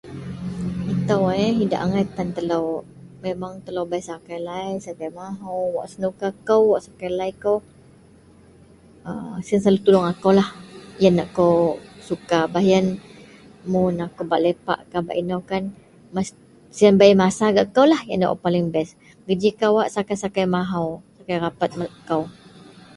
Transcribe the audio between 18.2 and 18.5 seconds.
wak